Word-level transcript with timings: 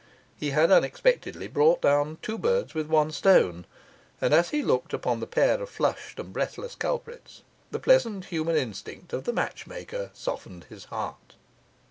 He 0.35 0.49
had 0.49 0.71
unexpectedly 0.71 1.47
brought 1.47 1.79
down 1.79 2.17
two 2.23 2.39
birds 2.39 2.73
with 2.73 2.87
one 2.87 3.11
stone; 3.11 3.67
and 4.19 4.33
as 4.33 4.49
he 4.49 4.63
looked 4.63 4.95
upon 4.95 5.19
the 5.19 5.27
pair 5.27 5.61
of 5.61 5.69
flushed 5.69 6.19
and 6.19 6.33
breathless 6.33 6.73
culprits, 6.73 7.43
the 7.69 7.77
pleasant 7.77 8.25
human 8.25 8.55
instinct 8.55 9.13
of 9.13 9.25
the 9.25 9.33
matchmaker 9.33 10.09
softened 10.15 10.63
his 10.63 10.85
heart. 10.85 11.35